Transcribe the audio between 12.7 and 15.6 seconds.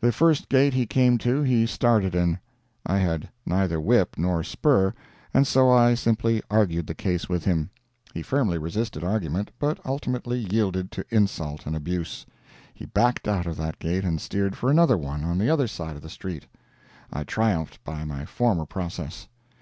He backed out of that gate and steered for another one on the